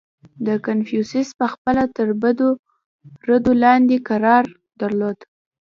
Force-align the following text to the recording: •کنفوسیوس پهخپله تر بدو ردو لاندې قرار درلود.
•کنفوسیوس 0.65 1.29
پهخپله 1.39 1.83
تر 1.95 2.09
بدو 2.21 2.49
ردو 3.27 3.53
لاندې 3.63 3.97
قرار 4.09 4.43
درلود. 4.81 5.17